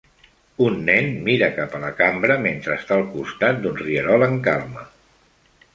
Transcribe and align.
Un 0.67 0.77
nen 0.87 1.09
mira 1.27 1.49
cap 1.59 1.75
a 1.79 1.81
la 1.83 1.91
cambra 1.99 2.39
mentre 2.47 2.77
està 2.79 2.99
al 2.99 3.07
costat 3.13 3.61
d'un 3.67 3.79
rierol 3.85 4.31
en 4.31 4.39
calma 4.51 4.91